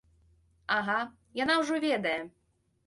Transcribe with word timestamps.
Ага, 0.77 0.97
яна 1.43 1.61
ўжо 1.63 1.75
ведае! 1.89 2.21